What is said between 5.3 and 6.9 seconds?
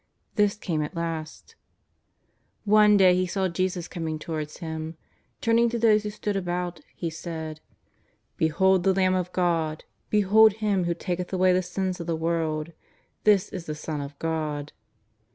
Turning to those who stood about,